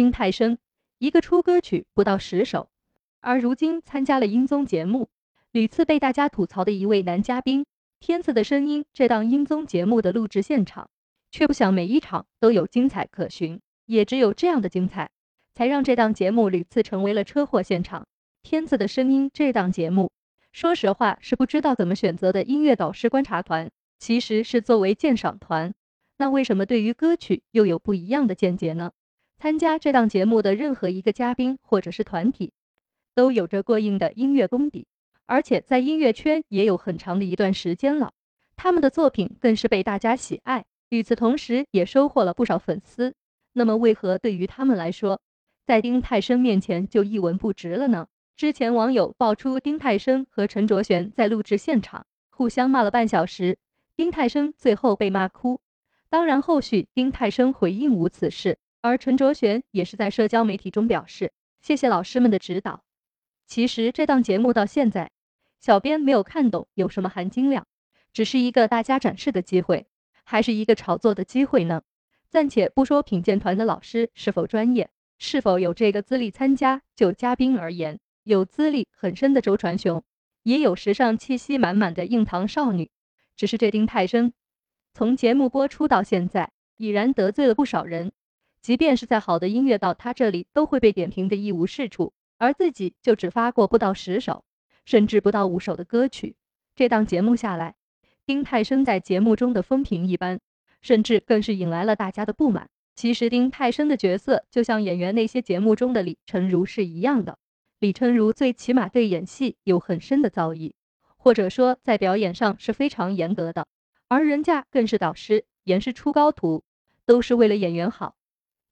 [0.00, 0.58] 音太深，
[0.98, 2.70] 一个出歌曲不到十首，
[3.20, 5.10] 而如今参加了音综节目，
[5.52, 7.66] 屡次被大家吐槽的一位男嘉宾。
[8.00, 10.88] 天赐的声音这档音综节目的录制现场，
[11.30, 15.10] 却不想每一场都有精彩可循，也只有这样的精彩，
[15.54, 18.06] 才让这档节目屡次成为了车祸现场。
[18.42, 20.10] 天赐的声音这档节目，
[20.50, 25.74] 说实话是不知道怎么选择的音乐导师观察团，其实是作为鉴赏团。
[26.16, 28.92] 那为什么对于歌曲又有不一样的见解呢？
[29.40, 32.52] 参加这档节目的任何一个嘉宾或者是团体，
[33.14, 34.86] 都有着过硬的音乐功底。
[35.24, 38.12] 而且在音乐圈也有很长的一段时间了，
[38.54, 43.14] 他们的作品更是被大家喜爱，与此同时也收获了不少粉丝。
[43.54, 45.22] 那么为何对于他们来说，
[45.64, 48.08] 在丁太升面前就一文不值了呢？
[48.36, 53.56] 之前网友爆出丁太升和陈卓璇在录制现场互相骂了半小时，
[53.96, 55.62] 丁太升最后被骂哭。
[56.10, 62.82] 当然后续丁太升回应无此事，而陈卓璇也是在社交媒体中表示谢谢老师们的指导。
[63.46, 65.10] 其实这档节目到现在。
[65.60, 67.66] 小编没有看懂有什么含金量，
[68.14, 69.86] 只是一个大家展示的机会，
[70.24, 71.82] 还是一个炒作的机会呢？
[72.30, 80.02] 暂且不说品鉴团的老师是否专业，是否有这个资历参加，就嘉宾而言，有资历很深的周传雄，
[80.44, 82.90] 也有时尚气息满满的硬糖少女。
[83.36, 84.32] 只是这丁太升，
[84.94, 88.12] 从节目播出到现在，已然得罪了不少人，
[88.62, 94.44] 即便是再好的音乐到他这里，都会被点评的一无是处，而自己就只发过不到十首。
[94.86, 96.34] 甚至不到五首的歌曲，
[96.74, 97.76] 这档节目下来，
[98.26, 100.40] 丁太升在节目中的风评一般，
[100.80, 102.68] 甚至更是引来了大家的不满。
[102.96, 107.38] 其实丁太升的角色就像演员那些节目中的李成儒是一样的，
[107.78, 110.72] 李成儒最起码对演戏有很深的造诣，
[111.16, 113.66] 或者说在表演上是非常严格的，
[114.08, 116.64] 而人家更是导师，严师出高徒，
[117.06, 118.16] 都是为了演员好。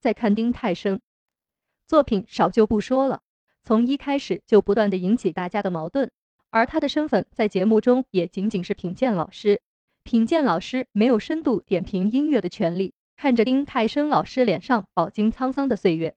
[0.00, 1.00] 再看丁太升，
[1.86, 3.22] 作品少就不说了。
[3.62, 6.10] 从一开始就不断的引起大家的矛盾，
[6.50, 9.60] 而他的身份在节目中也仅仅是品鉴老师，
[10.02, 12.94] 品鉴老师没有深度点评音乐的权利。
[13.16, 16.14] 看着丁太升老师脸上饱经沧桑的岁月，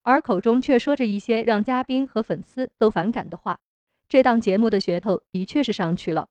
[0.00, 3.60] 而口中却说着一些让嘉宾和粉丝都反感的话，
[4.08, 6.28] 这档节目的噱头的确是上去了。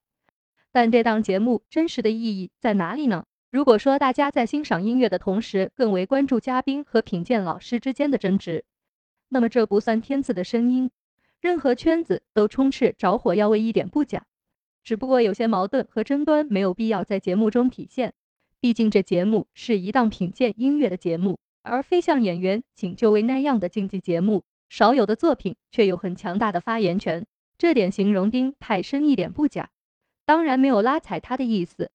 [0.72, 3.26] 但这档节目真实的意义在哪里呢？
[3.52, 8.64] 如果说大家在欣赏音乐的同时，更为关注嘉宾和品鉴老师之间的争执。
[9.30, 10.92] 那么这不算天赐的声音，
[11.42, 14.28] 任何圈子都充斥着火药味一点不假，
[14.84, 18.14] 只不过有些矛盾和争端没有必要在节目中体现，
[18.60, 27.26] 毕竟这节目是一档品鉴音乐的节目，而非像演员请就位那样的竞技节目，少有的作品却有很强大的发言权，
[27.58, 29.72] 这点形容丁太深一点不假，
[30.26, 31.90] 当然没有拉踩他的意思，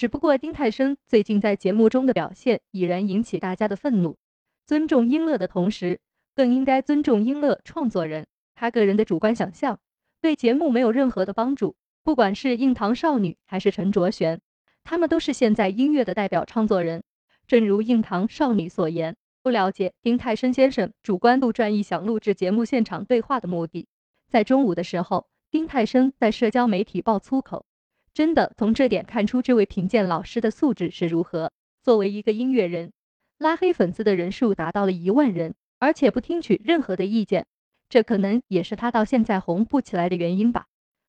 [0.00, 4.16] 只不过丁太升最近在节目中的表现已然引起大家的愤怒，
[4.64, 6.00] 尊重音乐的同时。
[6.34, 9.78] 更应该尊重英乐创作人，他个人的主观想象
[10.22, 11.76] 对节目没有任何的帮助。
[12.02, 14.40] 不管是硬糖少女还是陈卓璇，
[14.84, 17.02] 他们都是现在音乐的代表创作人。
[17.46, 23.86] 正如硬糖少女所言，不了解丁太升先生主观度转移想录制节目现场对话的目的。
[24.30, 27.66] 在中午的时候，丁太升在社交媒体爆粗口，
[28.12, 31.52] 真的从这点看出这位评鉴老师的素质是如何。
[31.82, 32.92] 作为一个音乐人，
[33.38, 35.54] 拉黑粉丝的人数达到了一万人。
[35.82, 37.46] 而且不听取任何的意见，
[37.88, 40.66] 这可能也是他到现在红不起来的原因吧。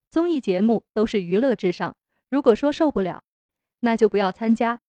[0.10, 1.94] 综艺节目都是娱乐至上，
[2.30, 3.22] 如果说受不了，
[3.82, 4.80] 那就不要参加。